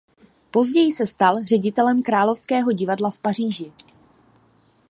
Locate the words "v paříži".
3.09-3.71